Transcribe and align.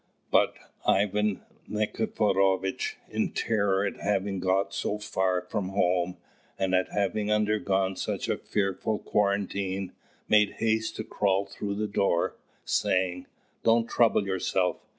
But 0.31 0.55
Ivan 0.83 1.41
Nikiforovitch, 1.69 2.97
in 3.11 3.33
terror 3.33 3.85
at 3.85 3.97
having 3.97 4.39
got 4.39 4.73
so 4.73 4.97
far 4.97 5.41
from 5.41 5.69
home, 5.69 6.17
and 6.57 6.73
at 6.73 6.89
having 6.89 7.31
undergone 7.31 7.95
such 7.95 8.27
a 8.27 8.35
fearful 8.39 8.97
quarantine, 8.97 9.91
made 10.27 10.53
haste 10.53 10.95
to 10.95 11.03
crawl 11.03 11.45
through 11.45 11.75
the 11.75 11.85
door, 11.85 12.35
saying, 12.65 13.27
"Don't 13.61 13.87
trouble 13.87 14.25
yourself. 14.25 14.77